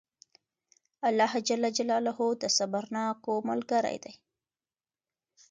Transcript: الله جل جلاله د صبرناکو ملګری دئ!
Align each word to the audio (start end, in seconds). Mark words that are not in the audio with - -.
الله 1.07 1.31
جل 1.47 1.63
جلاله 1.77 2.19
د 2.41 2.43
صبرناکو 2.57 3.33
ملګری 3.49 3.97
دئ! 4.03 4.13